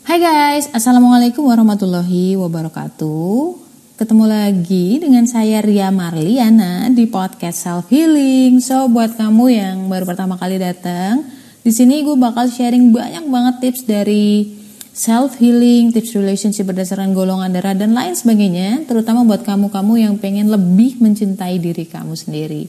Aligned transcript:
Hai 0.00 0.16
guys, 0.16 0.72
Assalamualaikum 0.72 1.44
warahmatullahi 1.44 2.32
wabarakatuh 2.40 3.36
Ketemu 4.00 4.24
lagi 4.24 4.96
dengan 4.96 5.28
saya 5.28 5.60
Ria 5.60 5.92
Marliana 5.92 6.88
di 6.88 7.04
podcast 7.04 7.68
Self 7.68 7.92
Healing 7.92 8.64
So 8.64 8.88
buat 8.88 9.20
kamu 9.20 9.44
yang 9.52 9.76
baru 9.92 10.08
pertama 10.08 10.40
kali 10.40 10.56
datang 10.56 11.28
di 11.60 11.68
sini 11.68 12.00
gue 12.00 12.16
bakal 12.16 12.48
sharing 12.48 12.88
banyak 12.88 13.28
banget 13.28 13.54
tips 13.60 13.84
dari 13.84 14.56
self 14.96 15.38
healing, 15.38 15.92
tips 15.92 16.16
relationship 16.16 16.68
berdasarkan 16.68 17.12
golongan 17.12 17.52
darah 17.52 17.76
dan 17.76 17.94
lain 17.94 18.12
sebagainya, 18.12 18.84
terutama 18.84 19.24
buat 19.24 19.44
kamu-kamu 19.46 19.94
yang 19.96 20.14
pengen 20.20 20.50
lebih 20.50 20.98
mencintai 21.00 21.56
diri 21.56 21.88
kamu 21.88 22.16
sendiri. 22.16 22.68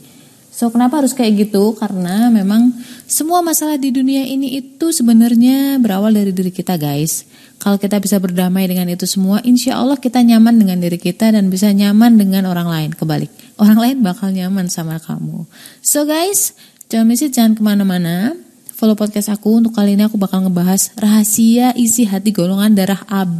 So 0.52 0.68
kenapa 0.68 1.00
harus 1.00 1.16
kayak 1.16 1.48
gitu? 1.48 1.72
Karena 1.80 2.28
memang 2.28 2.76
semua 3.08 3.40
masalah 3.40 3.80
di 3.80 3.88
dunia 3.88 4.28
ini 4.28 4.60
itu 4.60 4.92
sebenarnya 4.92 5.80
berawal 5.80 6.12
dari 6.12 6.36
diri 6.36 6.52
kita 6.52 6.76
guys. 6.76 7.24
Kalau 7.56 7.80
kita 7.80 8.04
bisa 8.04 8.20
berdamai 8.20 8.68
dengan 8.68 8.92
itu 8.92 9.08
semua, 9.08 9.40
insya 9.48 9.80
Allah 9.80 9.96
kita 9.96 10.20
nyaman 10.20 10.60
dengan 10.60 10.78
diri 10.84 11.00
kita 11.00 11.32
dan 11.32 11.48
bisa 11.48 11.72
nyaman 11.72 12.20
dengan 12.20 12.52
orang 12.52 12.68
lain. 12.68 12.92
Kebalik, 12.92 13.32
orang 13.64 13.80
lain 13.80 13.98
bakal 14.04 14.28
nyaman 14.36 14.68
sama 14.68 15.00
kamu. 15.00 15.48
So 15.80 16.04
guys, 16.04 16.52
jangan 16.92 17.08
misi 17.08 17.32
jangan 17.32 17.56
ke 17.56 17.64
mana-mana. 17.64 18.36
Follow 18.76 18.98
podcast 18.98 19.32
aku 19.32 19.62
untuk 19.62 19.78
kali 19.78 19.96
ini 19.96 20.04
aku 20.10 20.18
bakal 20.18 20.44
ngebahas 20.44 20.92
rahasia 21.00 21.72
isi 21.80 22.04
hati 22.04 22.34
golongan 22.36 22.76
darah 22.76 23.06
AB, 23.08 23.40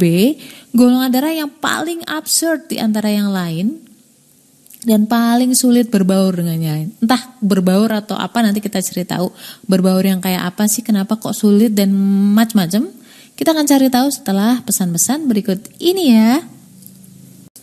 golongan 0.72 1.10
darah 1.12 1.34
yang 1.34 1.50
paling 1.60 2.00
absurd 2.08 2.70
di 2.70 2.78
antara 2.78 3.10
yang 3.12 3.28
lain 3.28 3.91
dan 4.82 5.06
paling 5.06 5.54
sulit 5.54 5.88
berbaur 5.88 6.34
dengan 6.34 6.58
yang 6.58 6.74
lain. 6.74 6.90
Entah 6.98 7.22
berbaur 7.38 7.90
atau 7.94 8.18
apa 8.18 8.42
nanti 8.42 8.58
kita 8.58 8.82
cari 8.82 9.06
tahu. 9.06 9.30
Berbaur 9.66 10.02
yang 10.02 10.18
kayak 10.18 10.42
apa 10.54 10.66
sih, 10.66 10.82
kenapa 10.82 11.18
kok 11.18 11.34
sulit 11.34 11.74
dan 11.74 11.94
macam-macam. 12.34 12.90
Kita 13.38 13.54
akan 13.54 13.66
cari 13.66 13.88
tahu 13.88 14.08
setelah 14.10 14.60
pesan-pesan 14.66 15.30
berikut 15.30 15.58
ini 15.78 16.14
ya. 16.14 16.42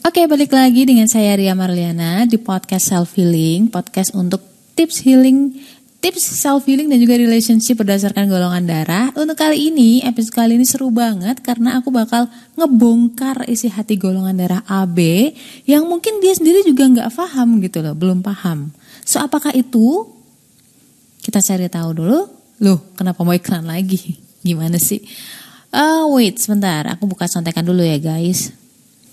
Oke, 0.08 0.26
balik 0.32 0.56
lagi 0.56 0.88
dengan 0.88 1.12
saya 1.12 1.36
Ria 1.36 1.52
Marliana 1.54 2.24
di 2.24 2.40
podcast 2.40 2.88
Self 2.88 3.20
Healing, 3.20 3.68
podcast 3.68 4.16
untuk 4.16 4.40
tips 4.80 5.04
healing 5.04 5.60
tips 6.00 6.40
self 6.40 6.64
healing 6.64 6.88
dan 6.88 7.00
juga 7.00 7.20
relationship 7.20 7.80
berdasarkan 7.80 8.32
golongan 8.32 8.64
darah. 8.64 9.12
Untuk 9.16 9.36
kali 9.36 9.72
ini, 9.72 10.00
episode 10.04 10.36
kali 10.36 10.56
ini 10.56 10.64
seru 10.64 10.92
banget 10.92 11.44
karena 11.44 11.80
aku 11.80 11.92
bakal 11.92 12.32
ngebongkar 12.56 13.48
isi 13.52 13.68
hati 13.68 14.00
golongan 14.00 14.36
darah 14.40 14.62
AB 14.68 14.98
yang 15.68 15.88
mungkin 15.88 16.24
dia 16.24 16.32
sendiri 16.36 16.64
juga 16.64 16.88
nggak 16.88 17.12
paham 17.12 17.60
gitu 17.60 17.84
loh, 17.84 17.96
belum 17.96 18.24
paham. 18.24 18.72
So 19.04 19.20
apakah 19.20 19.52
itu? 19.56 20.08
Kita 21.20 21.44
cari 21.44 21.68
tahu 21.68 21.90
dulu. 21.94 22.20
Loh, 22.64 22.80
kenapa 22.96 23.24
mau 23.28 23.36
iklan 23.36 23.68
lagi? 23.68 24.18
Gimana 24.40 24.80
sih? 24.80 25.04
Uh, 25.70 26.10
wait, 26.16 26.40
sebentar. 26.40 26.88
Aku 26.96 27.06
buka 27.06 27.28
contekan 27.28 27.62
dulu 27.62 27.84
ya 27.84 28.00
guys. 28.00 28.56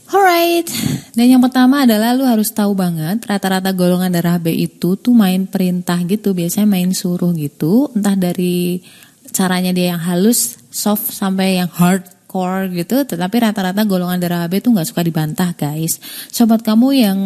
Alright, 0.07 0.71
dan 1.19 1.27
yang 1.27 1.43
pertama 1.43 1.83
adalah 1.83 2.15
lu 2.15 2.23
harus 2.23 2.55
tahu 2.55 2.79
banget 2.79 3.27
rata-rata 3.27 3.75
golongan 3.75 4.07
darah 4.15 4.39
B 4.39 4.55
itu 4.55 4.95
tuh 4.95 5.11
main 5.11 5.51
perintah 5.51 5.99
gitu, 6.07 6.31
biasanya 6.31 6.63
main 6.71 6.95
suruh 6.95 7.35
gitu, 7.35 7.91
entah 7.91 8.15
dari 8.15 8.87
caranya 9.35 9.75
dia 9.75 9.99
yang 9.99 10.03
halus, 10.07 10.63
soft 10.71 11.11
sampai 11.11 11.59
yang 11.59 11.67
hardcore 11.67 12.71
gitu, 12.71 13.03
tetapi 13.03 13.51
rata-rata 13.51 13.83
golongan 13.83 14.23
darah 14.23 14.47
B 14.47 14.63
tuh 14.63 14.79
nggak 14.79 14.95
suka 14.95 15.03
dibantah 15.03 15.51
guys. 15.59 15.99
Sobat 16.31 16.63
kamu 16.63 16.89
yang 16.95 17.19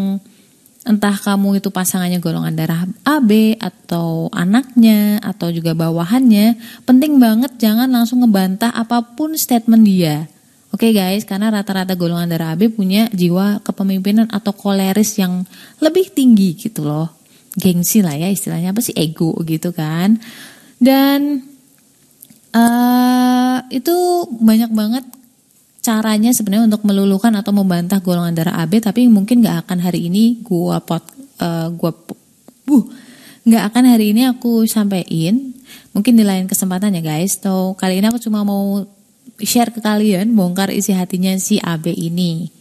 entah 0.89 1.21
kamu 1.21 1.61
itu 1.61 1.69
pasangannya 1.69 2.17
golongan 2.17 2.57
darah 2.57 2.89
AB 3.05 3.61
atau 3.61 4.33
anaknya 4.33 5.21
atau 5.21 5.53
juga 5.53 5.77
bawahannya, 5.77 6.57
penting 6.89 7.21
banget 7.21 7.61
jangan 7.61 7.93
langsung 7.93 8.25
ngebantah 8.25 8.73
apa 8.73 9.05
pun 9.05 9.37
statement 9.37 9.85
dia 9.85 10.33
Oke 10.71 10.87
okay 10.87 10.93
guys, 10.95 11.27
karena 11.27 11.51
rata-rata 11.51 11.99
golongan 11.99 12.31
darah 12.31 12.55
AB 12.55 12.71
punya 12.79 13.11
jiwa 13.11 13.59
kepemimpinan 13.67 14.31
atau 14.31 14.55
koleris 14.55 15.19
yang 15.19 15.43
lebih 15.83 16.15
tinggi 16.15 16.55
gitu 16.55 16.87
loh. 16.87 17.11
Gengsi 17.59 18.07
lah 18.07 18.15
ya 18.15 18.31
istilahnya 18.31 18.71
apa 18.71 18.79
sih 18.79 18.95
ego 18.95 19.35
gitu 19.43 19.75
kan. 19.75 20.23
Dan 20.79 21.43
uh, 22.55 23.59
itu 23.67 23.97
banyak 24.31 24.71
banget 24.71 25.05
caranya 25.83 26.31
sebenarnya 26.31 26.71
untuk 26.71 26.87
meluluhkan 26.87 27.35
atau 27.35 27.51
membantah 27.51 27.99
golongan 27.99 28.39
darah 28.39 28.63
AB 28.63 28.79
tapi 28.79 29.11
mungkin 29.11 29.43
nggak 29.43 29.67
akan 29.67 29.79
hari 29.83 30.07
ini 30.07 30.39
gua 30.45 30.79
pot 30.79 31.03
uh, 31.43 31.67
gua 31.75 31.91
uh 32.71 32.85
nggak 33.43 33.65
akan 33.75 33.85
hari 33.91 34.15
ini 34.15 34.29
aku 34.29 34.69
sampaikan 34.71 35.57
mungkin 35.91 36.15
di 36.15 36.23
lain 36.23 36.47
kesempatan 36.47 36.95
ya 36.95 37.03
guys. 37.03 37.43
So 37.43 37.75
kali 37.75 37.99
ini 37.99 38.07
aku 38.07 38.23
cuma 38.23 38.47
mau 38.47 38.87
share 39.43 39.73
ke 39.75 39.81
kalian 39.83 40.33
bongkar 40.37 40.73
isi 40.73 40.93
hatinya 40.95 41.35
si 41.37 41.61
AB 41.61 41.91
ini. 41.91 42.61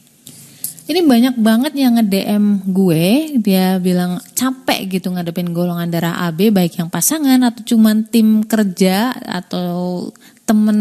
Ini 0.89 1.05
banyak 1.05 1.37
banget 1.37 1.77
yang 1.77 2.01
nge-DM 2.01 2.65
gue, 2.73 3.37
dia 3.37 3.77
bilang 3.77 4.17
capek 4.33 4.97
gitu 4.97 5.13
ngadepin 5.13 5.53
golongan 5.53 5.85
darah 5.85 6.25
AB 6.25 6.49
baik 6.49 6.81
yang 6.81 6.89
pasangan 6.89 7.37
atau 7.45 7.61
cuman 7.61 8.09
tim 8.09 8.41
kerja 8.41 9.13
atau 9.13 10.09
temen 10.49 10.79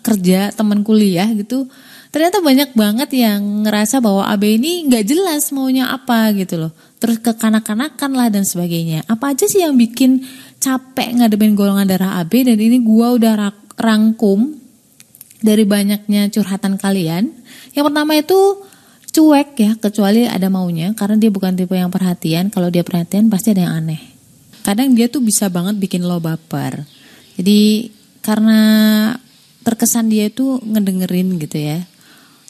kerja, 0.00 0.48
temen 0.56 0.80
kuliah 0.80 1.28
gitu. 1.36 1.68
Ternyata 2.08 2.40
banyak 2.40 2.72
banget 2.72 3.12
yang 3.12 3.68
ngerasa 3.68 4.00
bahwa 4.00 4.24
AB 4.32 4.56
ini 4.56 4.88
nggak 4.88 5.04
jelas 5.04 5.52
maunya 5.52 5.92
apa 5.92 6.32
gitu 6.32 6.56
loh. 6.56 6.72
Terus 6.96 7.20
kekanak-kanakan 7.20 8.16
lah 8.16 8.32
dan 8.32 8.48
sebagainya. 8.48 9.04
Apa 9.04 9.36
aja 9.36 9.44
sih 9.44 9.60
yang 9.60 9.76
bikin 9.76 10.24
capek 10.56 11.20
ngadepin 11.20 11.52
golongan 11.52 11.84
darah 11.84 12.16
AB 12.24 12.48
dan 12.48 12.56
ini 12.56 12.80
gue 12.80 13.08
udah 13.20 13.52
rangkum 13.76 14.65
dari 15.46 15.62
banyaknya 15.62 16.26
curhatan 16.34 16.74
kalian. 16.74 17.30
Yang 17.70 17.84
pertama 17.86 18.12
itu 18.18 18.66
cuek 19.14 19.48
ya, 19.54 19.70
kecuali 19.78 20.26
ada 20.26 20.50
maunya 20.50 20.90
karena 20.98 21.16
dia 21.16 21.30
bukan 21.30 21.54
tipe 21.54 21.78
yang 21.78 21.94
perhatian. 21.94 22.50
Kalau 22.50 22.68
dia 22.68 22.82
perhatian 22.82 23.30
pasti 23.30 23.54
ada 23.54 23.70
yang 23.70 23.74
aneh. 23.86 24.02
Kadang 24.66 24.98
dia 24.98 25.06
tuh 25.06 25.22
bisa 25.22 25.46
banget 25.46 25.78
bikin 25.78 26.02
lo 26.02 26.18
baper. 26.18 26.82
Jadi 27.38 27.94
karena 28.26 28.58
terkesan 29.62 30.10
dia 30.10 30.26
itu 30.26 30.58
ngedengerin 30.66 31.38
gitu 31.38 31.62
ya. 31.62 31.86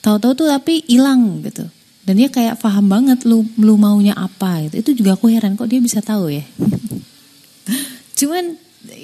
Tahu-tahu 0.01 0.33
tuh 0.33 0.49
tapi 0.49 0.81
hilang 0.89 1.45
gitu. 1.45 1.69
Dan 2.06 2.23
dia 2.23 2.31
kayak 2.31 2.62
paham 2.62 2.87
banget 2.87 3.27
lu 3.29 3.45
lu 3.61 3.77
maunya 3.77 4.17
apa 4.17 4.65
gitu. 4.65 4.75
Itu 4.81 4.91
juga 5.05 5.21
aku 5.21 5.29
heran 5.29 5.61
kok 5.61 5.69
dia 5.69 5.83
bisa 5.83 6.01
tahu 6.01 6.33
ya. 6.33 6.47
Cuman 8.19 8.56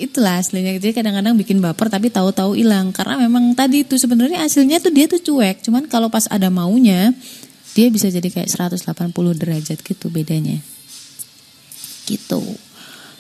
itulah 0.02 0.42
aslinya. 0.42 0.74
Jadi 0.76 0.92
kadang-kadang 0.92 1.38
bikin 1.38 1.62
baper 1.62 1.86
tapi 1.86 2.10
tahu-tahu 2.10 2.58
hilang. 2.58 2.90
Karena 2.90 3.14
memang 3.14 3.54
tadi 3.54 3.86
itu 3.86 3.94
sebenarnya 3.94 4.42
hasilnya 4.42 4.82
tuh 4.82 4.92
dia 4.92 5.06
tuh 5.06 5.22
cuek. 5.22 5.62
Cuman 5.62 5.86
kalau 5.86 6.10
pas 6.10 6.26
ada 6.26 6.50
maunya 6.50 7.14
dia 7.72 7.88
bisa 7.88 8.10
jadi 8.10 8.26
kayak 8.28 8.50
180 8.50 9.14
derajat 9.38 9.78
gitu 9.80 10.06
bedanya. 10.10 10.60
Gitu. 12.04 12.42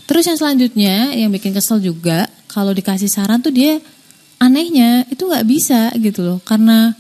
Terus 0.04 0.24
yang 0.28 0.38
selanjutnya 0.38 1.14
yang 1.16 1.30
bikin 1.32 1.56
kesel 1.56 1.78
juga 1.80 2.28
kalau 2.50 2.74
dikasih 2.76 3.08
saran 3.08 3.40
tuh 3.40 3.54
dia 3.54 3.80
anehnya 4.42 5.06
itu 5.08 5.24
nggak 5.24 5.46
bisa 5.48 5.94
gitu 5.96 6.20
loh. 6.20 6.38
Karena 6.44 6.92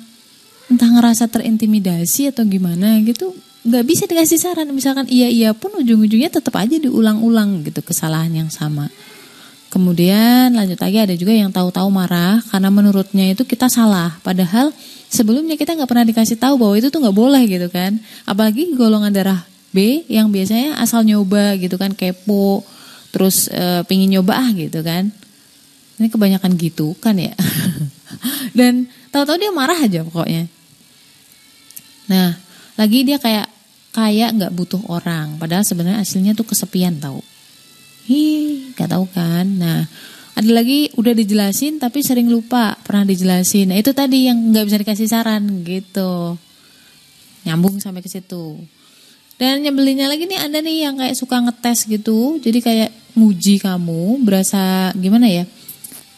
entah 0.72 0.88
ngerasa 0.88 1.28
terintimidasi 1.28 2.32
atau 2.32 2.48
gimana 2.48 2.96
gitu 3.04 3.36
nggak 3.68 3.84
bisa 3.84 4.08
dikasih 4.08 4.38
saran. 4.40 4.70
Misalkan 4.72 5.10
iya 5.12 5.28
iya 5.28 5.50
pun 5.52 5.76
ujung-ujungnya 5.76 6.32
tetap 6.32 6.56
aja 6.56 6.80
diulang-ulang 6.80 7.68
gitu 7.68 7.84
kesalahan 7.84 8.32
yang 8.32 8.48
sama 8.48 8.88
Kemudian 9.72 10.52
lanjut 10.52 10.76
lagi 10.76 11.00
ada 11.00 11.16
juga 11.16 11.32
yang 11.32 11.48
tahu-tahu 11.48 11.88
marah 11.88 12.44
karena 12.52 12.68
menurutnya 12.68 13.32
itu 13.32 13.48
kita 13.48 13.72
salah. 13.72 14.20
Padahal 14.20 14.68
sebelumnya 15.08 15.56
kita 15.56 15.72
nggak 15.72 15.88
pernah 15.88 16.04
dikasih 16.04 16.36
tahu 16.36 16.60
bahwa 16.60 16.76
itu 16.76 16.92
tuh 16.92 17.00
nggak 17.00 17.16
boleh 17.16 17.40
gitu 17.48 17.72
kan. 17.72 17.96
Apalagi 18.28 18.76
golongan 18.76 19.08
darah 19.08 19.40
B 19.72 20.04
yang 20.12 20.28
biasanya 20.28 20.76
asal 20.76 21.08
nyoba 21.08 21.56
gitu 21.56 21.80
kan 21.80 21.96
kepo 21.96 22.60
terus 23.16 23.48
e, 23.48 23.80
pingin 23.88 24.12
nyoba 24.12 24.44
ah 24.44 24.48
gitu 24.52 24.84
kan. 24.84 25.08
Ini 25.96 26.12
kebanyakan 26.12 26.52
gitu 26.60 26.92
kan 27.00 27.16
ya. 27.16 27.32
Dan 28.58 28.92
tahu-tahu 29.08 29.40
dia 29.40 29.56
marah 29.56 29.80
aja 29.80 30.04
pokoknya. 30.04 30.52
Nah 32.12 32.36
lagi 32.76 33.08
dia 33.08 33.16
kayak 33.16 33.48
kayak 33.96 34.36
nggak 34.36 34.52
butuh 34.52 34.84
orang. 34.92 35.40
Padahal 35.40 35.64
sebenarnya 35.64 36.04
aslinya 36.04 36.36
tuh 36.36 36.44
kesepian 36.44 37.00
tahu. 37.00 37.31
Hi, 38.10 38.26
gak 38.74 38.90
tahu 38.90 39.06
kan. 39.14 39.46
Nah, 39.46 39.86
ada 40.32 40.50
lagi 40.50 40.90
udah 40.96 41.12
dijelasin 41.12 41.76
tapi 41.76 42.00
sering 42.00 42.26
lupa 42.26 42.74
pernah 42.82 43.06
dijelasin. 43.06 43.70
Nah, 43.70 43.78
itu 43.78 43.92
tadi 43.92 44.26
yang 44.26 44.50
nggak 44.50 44.64
bisa 44.64 44.78
dikasih 44.80 45.06
saran 45.06 45.62
gitu. 45.62 46.34
Nyambung 47.44 47.78
sampai 47.78 48.00
ke 48.00 48.08
situ. 48.08 48.58
Dan 49.36 49.62
nyebelinnya 49.62 50.08
lagi 50.08 50.24
nih 50.24 50.40
ada 50.40 50.58
nih 50.64 50.88
yang 50.88 50.94
kayak 50.96 51.14
suka 51.14 51.42
ngetes 51.46 51.84
gitu. 51.86 52.40
Jadi 52.40 52.58
kayak 52.58 52.90
muji 53.14 53.60
kamu, 53.60 54.24
berasa 54.24 54.90
gimana 54.96 55.28
ya? 55.28 55.44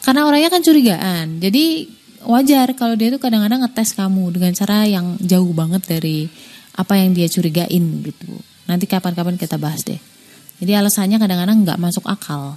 Karena 0.04 0.28
orangnya 0.28 0.52
kan 0.52 0.62
curigaan. 0.62 1.42
Jadi 1.42 1.90
wajar 2.24 2.72
kalau 2.78 2.94
dia 2.96 3.10
tuh 3.12 3.20
kadang-kadang 3.20 3.66
ngetes 3.66 3.92
kamu 3.92 4.32
dengan 4.32 4.52
cara 4.56 4.88
yang 4.88 5.16
jauh 5.20 5.52
banget 5.52 5.84
dari 5.84 6.28
apa 6.76 6.96
yang 6.96 7.12
dia 7.12 7.26
curigain 7.26 8.04
gitu. 8.04 8.30
Nanti 8.70 8.84
kapan-kapan 8.88 9.36
kita 9.36 9.60
bahas 9.60 9.82
deh. 9.82 10.13
Jadi 10.62 10.72
alasannya 10.74 11.18
kadang-kadang 11.18 11.66
nggak 11.66 11.80
masuk 11.80 12.06
akal. 12.06 12.54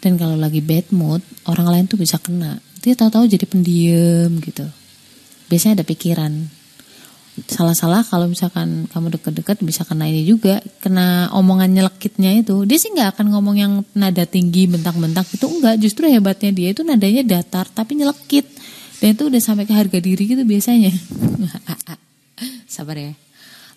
Dan 0.00 0.16
kalau 0.16 0.36
lagi 0.36 0.64
bad 0.64 0.88
mood, 0.96 1.20
orang 1.44 1.68
lain 1.68 1.84
tuh 1.84 2.00
bisa 2.00 2.16
kena. 2.16 2.56
dia 2.80 2.96
tahu-tahu 2.96 3.28
jadi 3.28 3.44
pendiam 3.44 4.40
gitu. 4.40 4.64
Biasanya 5.52 5.80
ada 5.80 5.84
pikiran. 5.84 6.32
Salah-salah 7.44 8.00
kalau 8.08 8.24
misalkan 8.24 8.88
kamu 8.88 9.20
deket-deket 9.20 9.60
bisa 9.60 9.84
kena 9.84 10.08
ini 10.08 10.24
juga. 10.24 10.64
Kena 10.80 11.28
omongan 11.36 11.68
nyelekitnya 11.76 12.40
itu. 12.40 12.64
Dia 12.64 12.80
sih 12.80 12.88
nggak 12.96 13.20
akan 13.20 13.26
ngomong 13.36 13.56
yang 13.60 13.72
nada 13.92 14.24
tinggi 14.24 14.64
bentak-bentak 14.64 15.28
itu 15.28 15.44
enggak 15.44 15.76
justru 15.76 16.08
hebatnya 16.08 16.56
dia 16.56 16.72
itu 16.72 16.80
nadanya 16.80 17.20
datar 17.20 17.68
tapi 17.68 18.00
nyelekit. 18.00 18.48
Dan 19.04 19.12
itu 19.12 19.28
udah 19.28 19.40
sampai 19.44 19.68
ke 19.68 19.76
harga 19.76 20.00
diri 20.00 20.24
gitu 20.24 20.48
biasanya. 20.48 20.92
Sabar 22.72 22.96
ya 22.96 23.12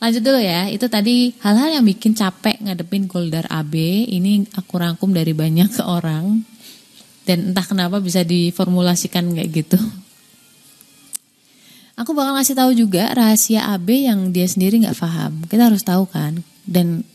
lanjut 0.04 0.20
dulu 0.20 0.40
ya 0.44 0.68
itu 0.68 0.84
tadi 0.92 1.32
hal-hal 1.40 1.80
yang 1.80 1.86
bikin 1.88 2.12
capek 2.12 2.60
ngadepin 2.60 3.08
Goldar 3.08 3.48
AB 3.48 3.72
ini 4.12 4.44
aku 4.52 4.76
rangkum 4.76 5.16
dari 5.16 5.32
banyak 5.32 5.80
orang 5.96 6.44
dan 7.24 7.56
entah 7.56 7.64
kenapa 7.64 8.04
bisa 8.04 8.28
diformulasikan 8.28 9.32
kayak 9.32 9.64
gitu 9.64 9.80
Aku 11.94 12.18
bakal 12.18 12.34
ngasih 12.34 12.58
tahu 12.58 12.72
juga 12.74 13.14
rahasia 13.14 13.70
AB 13.70 14.10
yang 14.10 14.34
dia 14.34 14.50
sendiri 14.50 14.82
nggak 14.82 14.98
paham. 14.98 15.46
Kita 15.46 15.70
harus 15.70 15.86
tahu 15.86 16.10
kan. 16.10 16.42
Dan 16.66 17.06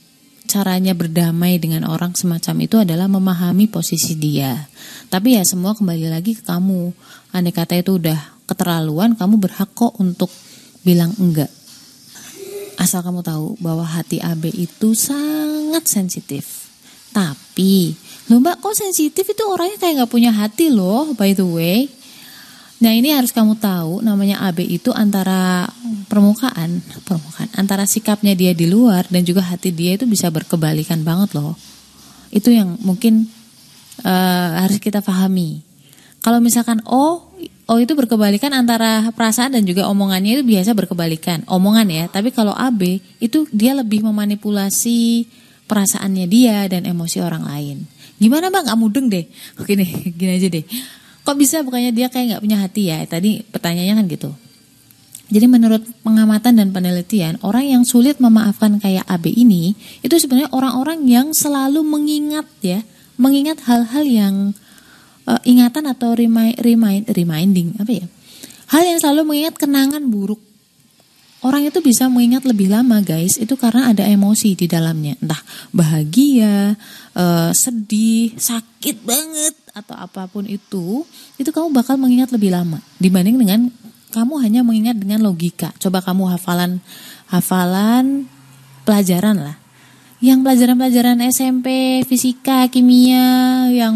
caranya 0.47 0.95
berdamai 0.95 1.59
dengan 1.59 1.83
orang 1.91 2.15
semacam 2.15 2.55
itu 2.63 2.79
adalah 2.79 3.11
memahami 3.11 3.67
posisi 3.67 4.15
dia. 4.15 4.71
Tapi 5.11 5.35
ya 5.35 5.43
semua 5.43 5.75
kembali 5.75 6.07
lagi 6.15 6.39
ke 6.39 6.47
kamu. 6.47 6.95
Andai 7.35 7.51
kata 7.51 7.75
itu 7.75 7.99
udah 7.99 8.47
keterlaluan, 8.47 9.19
kamu 9.19 9.43
berhak 9.43 9.75
kok 9.75 9.99
untuk 9.99 10.31
bilang 10.87 11.11
enggak. 11.19 11.51
Asal 12.79 13.03
kamu 13.03 13.27
tahu 13.27 13.59
bahwa 13.59 13.83
hati 13.83 14.23
AB 14.23 14.55
itu 14.55 14.95
sangat 14.95 15.91
sensitif. 15.91 16.71
Tapi, 17.11 17.99
loh 18.31 18.39
mbak 18.39 18.63
kok 18.63 18.79
sensitif 18.79 19.27
itu 19.27 19.43
orangnya 19.43 19.83
kayak 19.83 19.95
nggak 20.05 20.13
punya 20.13 20.31
hati 20.31 20.71
loh 20.71 21.11
by 21.19 21.35
the 21.35 21.43
way. 21.43 21.91
Nah 22.79 22.95
ini 22.95 23.11
harus 23.11 23.35
kamu 23.35 23.59
tahu 23.59 24.07
namanya 24.07 24.39
AB 24.47 24.63
itu 24.63 24.95
antara 24.95 25.67
permukaan, 26.07 26.79
permukaan 27.03 27.51
antara 27.59 27.83
sikapnya 27.91 28.39
dia 28.39 28.55
di 28.55 28.71
luar 28.71 29.03
dan 29.11 29.27
juga 29.27 29.43
hati 29.43 29.75
dia 29.75 29.99
itu 29.99 30.07
bisa 30.07 30.31
berkebalikan 30.31 31.03
banget 31.03 31.35
loh. 31.35 31.59
Itu 32.31 32.55
yang 32.55 32.79
mungkin 32.79 33.27
uh, 34.07 34.63
harus 34.63 34.79
kita 34.79 35.03
pahami. 35.03 35.67
Kalau 36.23 36.39
misalkan 36.39 36.79
O, 36.87 37.28
O 37.69 37.77
itu 37.77 37.93
berkebalikan 37.93 38.57
antara 38.57 39.13
perasaan 39.13 39.53
dan 39.53 39.69
juga 39.69 39.85
omongannya 39.93 40.41
itu 40.41 40.45
biasa 40.45 40.73
berkebalikan. 40.73 41.45
Omongan 41.45 41.87
ya, 41.93 42.05
tapi 42.09 42.33
kalau 42.33 42.57
AB 42.57 43.05
itu 43.21 43.45
dia 43.53 43.77
lebih 43.77 44.01
memanipulasi 44.09 45.29
perasaannya 45.69 46.25
dia 46.25 46.65
dan 46.65 46.89
emosi 46.89 47.21
orang 47.21 47.45
lain. 47.45 47.85
Gimana 48.17 48.49
bang? 48.49 48.73
Gak 48.73 48.81
mudeng 48.81 49.13
deh. 49.13 49.29
Oke 49.61 49.77
nih, 49.77 50.17
gini 50.17 50.41
aja 50.41 50.49
deh 50.49 50.65
kok 51.29 51.37
bisa 51.37 51.61
bukannya 51.61 51.93
dia 51.93 52.09
kayak 52.09 52.25
nggak 52.33 52.43
punya 52.49 52.57
hati 52.65 52.89
ya 52.89 53.05
tadi 53.05 53.45
pertanyaannya 53.45 54.01
kan 54.01 54.07
gitu 54.09 54.31
jadi 55.29 55.45
menurut 55.45 55.85
pengamatan 56.01 56.57
dan 56.57 56.73
penelitian 56.73 57.37
orang 57.45 57.69
yang 57.69 57.85
sulit 57.85 58.17
memaafkan 58.17 58.81
kayak 58.81 59.05
AB 59.05 59.29
ini 59.29 59.77
itu 60.01 60.17
sebenarnya 60.17 60.49
orang-orang 60.57 61.05
yang 61.05 61.37
selalu 61.37 61.85
mengingat 61.85 62.49
ya 62.65 62.81
mengingat 63.21 63.61
hal-hal 63.69 64.09
yang 64.09 64.35
uh, 65.29 65.41
ingatan 65.45 65.85
atau 65.93 66.17
remind, 66.17 66.57
remind 66.65 67.05
reminding 67.13 67.77
apa 67.77 67.93
ya? 67.93 68.07
Hal 68.73 68.85
yang 68.85 68.99
selalu 69.01 69.29
mengingat 69.29 69.61
kenangan 69.61 70.05
buruk. 70.09 70.41
Orang 71.39 71.63
itu 71.63 71.79
bisa 71.79 72.11
mengingat 72.11 72.43
lebih 72.43 72.67
lama 72.67 72.99
guys. 72.99 73.39
Itu 73.39 73.55
karena 73.55 73.95
ada 73.95 74.03
emosi 74.03 74.59
di 74.59 74.67
dalamnya. 74.67 75.15
Entah 75.23 75.39
bahagia, 75.71 76.75
uh, 77.15 77.51
sedih, 77.55 78.35
sakit 78.35 79.07
banget 79.07 79.55
Atau 79.71 79.95
apa 79.95 80.27
pun 80.27 80.43
itu 80.51 81.07
Itu 81.39 81.55
kamu 81.55 81.71
bakal 81.71 81.95
mengingat 81.95 82.35
lebih 82.35 82.51
lama 82.51 82.83
Dibanding 82.99 83.39
dengan 83.39 83.71
kamu 84.11 84.41
hanya 84.43 84.67
mengingat 84.67 84.99
dengan 84.99 85.23
logika. 85.23 85.71
Coba 85.79 86.03
kamu 86.03 86.27
hafalan 86.35 86.83
Hafalan 87.31 88.27
pelajaran 88.83 89.39
lah. 89.39 89.57
Yang 90.19 90.43
pelajaran-pelajaran 90.43 91.23
SMP, 91.31 92.01
fisika, 92.03 92.67
kimia 92.67 93.71
Yang 93.71 93.95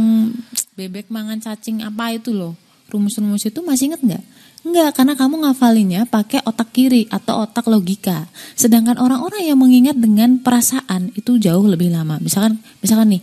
bebek 0.75 1.13
mangan 1.13 1.39
cacing 1.41 1.85
apa 1.85 2.17
itu 2.17 2.33
loh 2.33 2.57
Rumus-rumus 2.93 3.49
itu 3.49 3.65
masih 3.65 3.89
inget 3.89 4.05
nggak? 4.05 4.25
Enggak, 4.69 4.91
karena 5.01 5.17
kamu 5.17 5.49
ngafalinnya 5.49 6.05
pakai 6.05 6.45
otak 6.45 6.77
kiri 6.77 7.09
atau 7.09 7.41
otak 7.43 7.65
logika. 7.67 8.29
Sedangkan 8.53 9.01
orang-orang 9.01 9.49
yang 9.49 9.57
mengingat 9.57 9.97
dengan 9.97 10.37
perasaan 10.45 11.09
itu 11.17 11.41
jauh 11.41 11.65
lebih 11.65 11.89
lama. 11.89 12.21
Misalkan 12.21 12.61
misalkan 12.85 13.17
nih, 13.17 13.23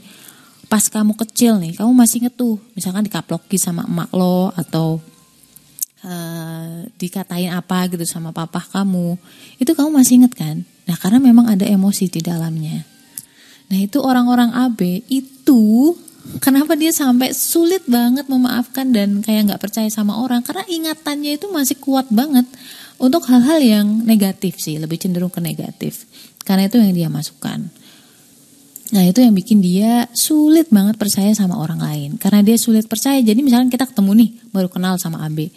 pas 0.66 0.81
kamu 0.81 1.13
kecil 1.13 1.62
nih, 1.62 1.78
kamu 1.78 1.92
masih 1.94 2.25
inget 2.25 2.34
tuh, 2.34 2.57
misalkan 2.74 3.06
dikaploki 3.06 3.62
sama 3.62 3.86
emak 3.86 4.10
lo 4.10 4.50
atau 4.57 4.98
uh, 6.02 6.84
dikatain 6.98 7.54
apa 7.54 7.88
gitu 7.94 8.04
sama 8.10 8.34
papa 8.34 8.66
kamu. 8.66 9.16
Itu 9.62 9.78
kamu 9.78 9.94
masih 9.94 10.25
inget 10.25 10.34
kan? 10.34 10.66
Nah, 10.90 10.98
karena 10.98 11.22
memang 11.22 11.45
ada 11.45 11.63
emosi 11.63 12.10
di 12.10 12.25
dalamnya. 12.25 12.84
Nah, 13.69 13.78
itu 13.78 14.02
orang-orang 14.02 14.50
AB 14.50 15.06
itu 15.07 15.94
Kenapa 16.38 16.78
dia 16.78 16.94
sampai 16.94 17.34
sulit 17.34 17.81
banget 17.90 18.30
memaafkan 18.30 18.94
dan 18.94 19.26
kayak 19.26 19.50
nggak 19.50 19.62
percaya 19.66 19.90
sama 19.90 20.22
orang? 20.22 20.46
Karena 20.46 20.62
ingatannya 20.70 21.42
itu 21.42 21.50
masih 21.50 21.81
kuat 21.81 22.06
banget 22.14 22.46
untuk 23.02 23.26
hal-hal 23.26 23.58
yang 23.58 23.88
negatif 24.06 24.62
sih, 24.62 24.78
lebih 24.78 25.02
cenderung 25.02 25.34
ke 25.34 25.42
negatif. 25.42 26.06
Karena 26.46 26.70
itu 26.70 26.78
yang 26.78 26.94
dia 26.94 27.10
masukkan. 27.10 27.58
Nah 28.90 29.04
itu 29.06 29.26
yang 29.26 29.34
bikin 29.34 29.62
dia 29.62 30.06
sulit 30.14 30.70
banget 30.70 31.02
percaya 31.02 31.34
sama 31.34 31.58
orang 31.58 31.81
lain. 31.81 32.10
Karena 32.22 32.46
dia 32.46 32.58
sulit 32.62 32.86
percaya. 32.86 33.18
Jadi 33.22 33.42
misalnya 33.42 33.74
kita 33.74 33.90
ketemu 33.90 34.12
nih, 34.26 34.30
baru 34.54 34.70
kenal 34.70 35.02
sama 35.02 35.26
AB. 35.26 35.50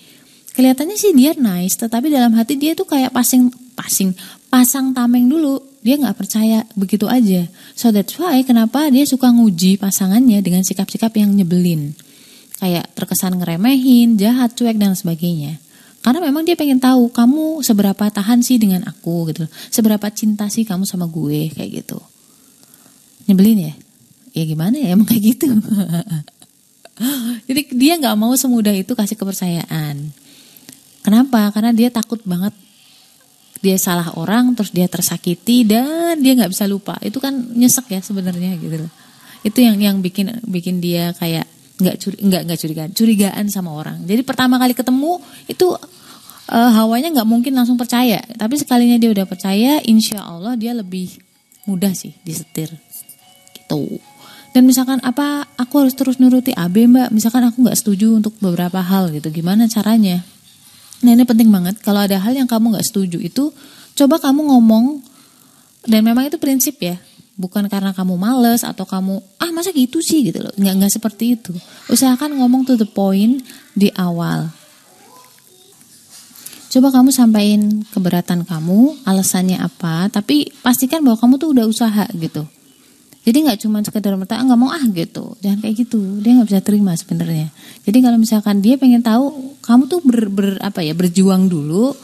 Kelihatannya 0.52 0.96
sih 1.00 1.16
dia 1.16 1.32
nice, 1.36 1.80
tetapi 1.80 2.12
dalam 2.12 2.32
hati 2.36 2.60
dia 2.60 2.76
tuh 2.76 2.84
kayak 2.84 3.12
pasing, 3.12 3.48
pasing, 3.72 4.12
pasang 4.52 4.92
tameng 4.92 5.28
dulu 5.28 5.71
dia 5.82 5.98
nggak 5.98 6.14
percaya 6.14 6.62
begitu 6.78 7.10
aja. 7.10 7.50
So 7.74 7.90
that's 7.90 8.14
why 8.16 8.40
kenapa 8.46 8.86
dia 8.88 9.02
suka 9.02 9.34
nguji 9.34 9.82
pasangannya 9.82 10.38
dengan 10.40 10.62
sikap-sikap 10.62 11.10
yang 11.18 11.34
nyebelin. 11.34 11.98
Kayak 12.62 12.94
terkesan 12.94 13.42
ngeremehin, 13.42 14.14
jahat, 14.14 14.54
cuek 14.54 14.78
dan 14.78 14.94
sebagainya. 14.94 15.58
Karena 16.02 16.22
memang 16.22 16.46
dia 16.46 16.54
pengen 16.58 16.78
tahu 16.78 17.10
kamu 17.10 17.62
seberapa 17.66 18.10
tahan 18.10 18.42
sih 18.42 18.58
dengan 18.62 18.86
aku 18.86 19.30
gitu. 19.34 19.46
Seberapa 19.70 20.06
cinta 20.14 20.46
sih 20.46 20.62
kamu 20.62 20.86
sama 20.86 21.10
gue 21.10 21.50
kayak 21.50 21.82
gitu. 21.82 21.98
Nyebelin 23.26 23.70
ya? 23.70 23.74
Ya 24.34 24.42
gimana 24.46 24.78
ya 24.78 24.94
emang 24.94 25.06
kayak 25.06 25.22
gitu. 25.34 25.46
Jadi 27.50 27.60
dia 27.74 27.98
nggak 27.98 28.18
mau 28.18 28.34
semudah 28.34 28.74
itu 28.74 28.94
kasih 28.94 29.18
kepercayaan. 29.18 30.10
Kenapa? 31.02 31.50
Karena 31.50 31.74
dia 31.74 31.90
takut 31.90 32.22
banget 32.22 32.54
dia 33.62 33.78
salah 33.78 34.10
orang 34.18 34.58
terus 34.58 34.74
dia 34.74 34.90
tersakiti 34.90 35.62
dan 35.62 36.18
dia 36.18 36.34
nggak 36.34 36.50
bisa 36.50 36.66
lupa. 36.66 36.98
Itu 36.98 37.22
kan 37.22 37.32
nyesek 37.54 37.94
ya 37.94 38.02
sebenarnya 38.02 38.58
gitu 38.58 38.82
loh. 38.82 38.92
Itu 39.46 39.62
yang 39.62 39.78
yang 39.78 39.96
bikin 40.02 40.42
bikin 40.44 40.82
dia 40.82 41.14
kayak 41.14 41.46
nggak 41.78 41.96
curi 41.98 42.16
nggak 42.20 42.42
nggak 42.50 42.58
curigaan 42.58 42.90
curigaan 42.90 43.46
sama 43.48 43.70
orang. 43.70 44.02
Jadi 44.02 44.26
pertama 44.26 44.58
kali 44.58 44.74
ketemu 44.74 45.22
itu 45.46 45.78
uh, 46.50 46.70
hawanya 46.74 47.14
nggak 47.14 47.28
mungkin 47.30 47.54
langsung 47.54 47.78
percaya. 47.78 48.18
Tapi 48.34 48.58
sekalinya 48.58 48.98
dia 48.98 49.14
udah 49.14 49.26
percaya 49.30 49.78
insya 49.86 50.26
Allah 50.26 50.58
dia 50.58 50.74
lebih 50.74 51.14
mudah 51.70 51.94
sih 51.94 52.18
disetir. 52.26 52.74
Gitu. 53.54 54.02
Dan 54.52 54.68
misalkan 54.68 55.00
apa 55.00 55.48
aku 55.56 55.86
harus 55.86 55.94
terus 55.96 56.20
nuruti 56.20 56.52
AB 56.52 56.90
mbak? 56.90 57.08
Misalkan 57.14 57.46
aku 57.46 57.64
nggak 57.64 57.78
setuju 57.78 58.18
untuk 58.18 58.36
beberapa 58.42 58.82
hal 58.82 59.08
gitu. 59.14 59.32
Gimana 59.32 59.70
caranya 59.70 60.20
Nah 61.02 61.10
ini 61.12 61.26
penting 61.26 61.50
banget. 61.50 61.82
Kalau 61.82 62.02
ada 62.02 62.16
hal 62.18 62.32
yang 62.34 62.46
kamu 62.46 62.78
nggak 62.78 62.86
setuju 62.86 63.18
itu 63.18 63.50
coba 63.98 64.22
kamu 64.22 64.54
ngomong. 64.54 65.02
Dan 65.82 66.06
memang 66.06 66.30
itu 66.30 66.38
prinsip 66.38 66.78
ya. 66.78 66.94
Bukan 67.34 67.66
karena 67.66 67.90
kamu 67.90 68.14
males 68.14 68.62
atau 68.62 68.86
kamu 68.86 69.18
ah 69.42 69.50
masa 69.50 69.74
gitu 69.74 69.98
sih? 69.98 70.22
gitu 70.30 70.38
loh. 70.38 70.54
Nggak 70.54 70.74
nggak 70.78 70.92
seperti 70.94 71.34
itu. 71.34 71.52
Usahakan 71.90 72.38
ngomong 72.38 72.62
to 72.62 72.78
the 72.78 72.86
point 72.86 73.42
di 73.74 73.90
awal. 73.98 74.54
Coba 76.72 76.88
kamu 76.88 77.12
sampaikan 77.12 77.84
keberatan 77.92 78.48
kamu 78.48 79.04
alasannya 79.04 79.60
apa 79.60 80.08
tapi 80.08 80.48
pastikan 80.64 81.04
bahwa 81.04 81.20
kamu 81.20 81.34
tuh 81.36 81.48
udah 81.52 81.66
usaha 81.68 82.08
gitu 82.16 82.48
jadi 83.22 83.38
nggak 83.46 83.58
cuma 83.62 83.78
sekedar 83.86 84.18
ah, 84.18 84.42
nggak 84.42 84.58
mau 84.58 84.74
ah 84.74 84.82
gitu, 84.90 85.38
jangan 85.38 85.62
kayak 85.62 85.86
gitu. 85.86 85.98
Dia 86.18 86.42
nggak 86.42 86.48
bisa 86.50 86.60
terima 86.62 86.90
sebenarnya. 86.98 87.54
Jadi 87.86 87.98
kalau 88.02 88.18
misalkan 88.18 88.58
dia 88.58 88.74
pengen 88.74 88.98
tahu 88.98 89.54
kamu 89.62 89.82
tuh 89.86 90.00
ber, 90.02 90.26
ber 90.26 90.48
apa 90.58 90.82
ya 90.82 90.90
berjuang 90.90 91.46
dulu, 91.46 91.94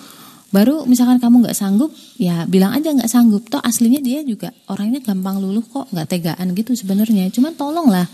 baru 0.55 0.87
misalkan 0.87 1.19
kamu 1.19 1.43
nggak 1.43 1.59
sanggup, 1.59 1.91
ya 2.23 2.47
bilang 2.47 2.71
aja 2.71 2.95
nggak 2.95 3.11
sanggup. 3.11 3.51
Toh 3.51 3.59
aslinya 3.59 3.99
dia 3.99 4.23
juga 4.23 4.55
orangnya 4.71 5.03
gampang 5.03 5.43
luluh 5.43 5.67
kok, 5.67 5.91
nggak 5.91 6.07
tegaan 6.07 6.55
gitu 6.55 6.79
sebenarnya. 6.79 7.35
Cuman 7.35 7.59
tolonglah 7.59 8.07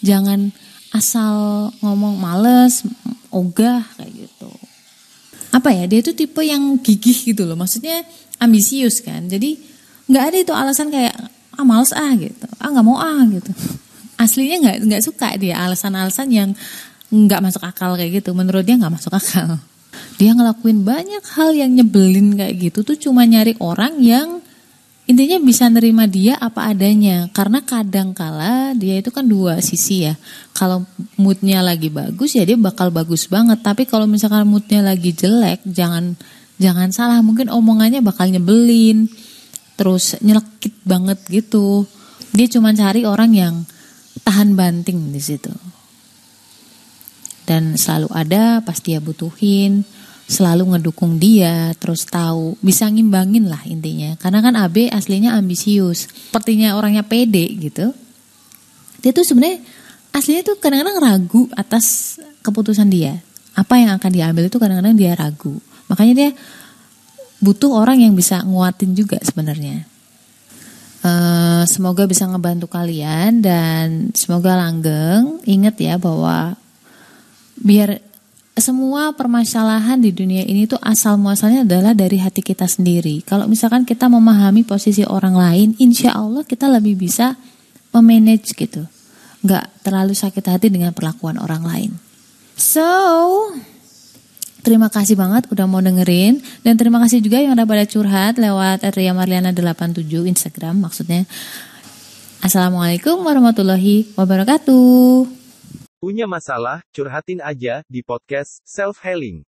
jangan 0.00 0.48
asal 0.96 1.68
ngomong 1.84 2.16
males, 2.16 2.88
ogah 3.28 3.84
kayak 4.00 4.16
gitu. 4.16 4.48
Apa 5.52 5.76
ya 5.76 5.84
dia 5.84 6.00
itu 6.00 6.16
tipe 6.16 6.40
yang 6.40 6.80
gigih 6.80 7.36
gitu 7.36 7.44
loh, 7.44 7.60
maksudnya 7.60 8.00
ambisius 8.40 9.04
kan. 9.04 9.28
Jadi 9.28 9.60
nggak 10.08 10.24
ada 10.24 10.36
itu 10.40 10.52
alasan 10.56 10.88
kayak 10.88 11.36
ah 11.56 11.64
males 11.64 11.92
ah 11.96 12.12
gitu 12.14 12.45
ah 12.66 12.70
nggak 12.74 12.86
mau 12.86 12.98
ah 12.98 13.22
gitu. 13.30 13.54
Aslinya 14.18 14.56
nggak 14.58 14.76
nggak 14.90 15.02
suka 15.06 15.38
dia 15.38 15.62
alasan-alasan 15.62 16.26
yang 16.34 16.50
nggak 17.14 17.38
masuk 17.38 17.62
akal 17.62 17.94
kayak 17.94 18.18
gitu. 18.18 18.34
Menurut 18.34 18.66
dia 18.66 18.74
nggak 18.74 18.90
masuk 18.98 19.14
akal. 19.14 19.62
Dia 20.18 20.34
ngelakuin 20.34 20.82
banyak 20.82 21.22
hal 21.38 21.54
yang 21.54 21.70
nyebelin 21.78 22.34
kayak 22.34 22.54
gitu 22.58 22.82
tuh 22.82 22.98
cuma 22.98 23.22
nyari 23.22 23.54
orang 23.62 24.00
yang 24.02 24.42
intinya 25.06 25.38
bisa 25.38 25.70
nerima 25.70 26.10
dia 26.10 26.34
apa 26.42 26.74
adanya. 26.74 27.30
Karena 27.30 27.62
kadang 27.62 28.10
kala 28.10 28.74
dia 28.74 28.98
itu 28.98 29.14
kan 29.14 29.22
dua 29.22 29.62
sisi 29.62 30.10
ya. 30.10 30.18
Kalau 30.50 30.82
moodnya 31.14 31.62
lagi 31.62 31.86
bagus 31.86 32.34
ya 32.34 32.42
dia 32.42 32.58
bakal 32.58 32.90
bagus 32.90 33.30
banget. 33.30 33.62
Tapi 33.62 33.86
kalau 33.86 34.10
misalkan 34.10 34.42
moodnya 34.48 34.82
lagi 34.82 35.14
jelek 35.14 35.62
jangan 35.68 36.18
jangan 36.58 36.90
salah. 36.90 37.22
Mungkin 37.22 37.46
omongannya 37.52 38.02
bakal 38.02 38.26
nyebelin 38.26 39.06
terus 39.76 40.16
nyelekit 40.24 40.72
banget 40.88 41.20
gitu 41.28 41.84
dia 42.36 42.48
cuma 42.52 42.76
cari 42.76 43.08
orang 43.08 43.32
yang 43.32 43.54
tahan 44.20 44.52
banting 44.52 45.10
di 45.10 45.20
situ 45.24 45.52
dan 47.48 47.80
selalu 47.80 48.12
ada 48.12 48.60
pas 48.60 48.76
dia 48.78 49.00
butuhin 49.00 49.82
selalu 50.26 50.74
ngedukung 50.74 51.22
dia, 51.22 51.70
terus 51.78 52.02
tahu 52.06 52.58
bisa 52.58 52.90
ngimbangin 52.90 53.46
lah 53.46 53.62
intinya. 53.62 54.18
Karena 54.18 54.42
kan 54.42 54.54
AB 54.58 54.90
aslinya 54.90 55.38
ambisius, 55.38 56.10
sepertinya 56.10 56.74
orangnya 56.74 57.06
pede 57.06 57.46
gitu. 57.56 57.94
Dia 59.00 59.14
tuh 59.14 59.22
sebenarnya 59.22 59.62
aslinya 60.10 60.42
tuh 60.42 60.58
kadang-kadang 60.58 60.98
ragu 60.98 61.46
atas 61.54 62.18
keputusan 62.42 62.90
dia. 62.90 63.22
Apa 63.54 63.78
yang 63.78 63.94
akan 63.96 64.10
diambil 64.10 64.50
itu 64.50 64.58
kadang-kadang 64.58 64.98
dia 64.98 65.14
ragu. 65.14 65.56
Makanya 65.86 66.14
dia 66.18 66.30
butuh 67.38 67.70
orang 67.70 68.02
yang 68.02 68.12
bisa 68.18 68.42
nguatin 68.42 68.98
juga 68.98 69.22
sebenarnya. 69.22 69.86
Uh, 71.56 71.64
semoga 71.64 72.04
bisa 72.04 72.28
ngebantu 72.28 72.68
kalian 72.68 73.40
dan 73.40 74.12
semoga 74.12 74.52
langgeng. 74.60 75.40
Ingat 75.48 75.80
ya 75.80 75.96
bahwa 75.96 76.52
biar 77.56 77.96
semua 78.60 79.16
permasalahan 79.16 79.96
di 79.96 80.12
dunia 80.12 80.44
ini 80.44 80.68
tuh 80.68 80.76
asal 80.84 81.16
muasalnya 81.16 81.64
adalah 81.64 81.96
dari 81.96 82.20
hati 82.20 82.44
kita 82.44 82.68
sendiri. 82.68 83.24
Kalau 83.24 83.48
misalkan 83.48 83.88
kita 83.88 84.04
memahami 84.04 84.68
posisi 84.68 85.00
orang 85.08 85.32
lain, 85.32 85.68
insya 85.80 86.12
Allah 86.12 86.44
kita 86.44 86.68
lebih 86.68 86.92
bisa 87.00 87.40
memanage 87.88 88.52
gitu. 88.52 88.84
Nggak 89.40 89.80
terlalu 89.80 90.12
sakit 90.12 90.44
hati 90.44 90.68
dengan 90.68 90.92
perlakuan 90.92 91.40
orang 91.40 91.64
lain. 91.64 91.90
So, 92.52 92.84
terima 94.66 94.90
kasih 94.90 95.14
banget 95.14 95.46
udah 95.54 95.70
mau 95.70 95.78
dengerin. 95.78 96.42
Dan 96.66 96.74
terima 96.74 96.98
kasih 97.06 97.22
juga 97.22 97.38
yang 97.38 97.54
udah 97.54 97.62
pada 97.62 97.86
curhat 97.86 98.34
lewat 98.34 98.82
Ria 98.98 99.14
Marliana 99.14 99.54
87 99.54 100.02
Instagram 100.26 100.82
maksudnya. 100.82 101.22
Assalamualaikum 102.42 103.22
warahmatullahi 103.22 104.10
wabarakatuh. 104.18 105.30
Punya 106.02 106.26
masalah, 106.26 106.82
curhatin 106.90 107.38
aja 107.40 107.86
di 107.86 108.02
podcast 108.02 108.58
Self 108.66 109.00
Healing. 109.06 109.46